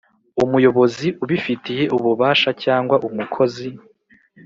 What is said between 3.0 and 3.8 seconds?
umukozi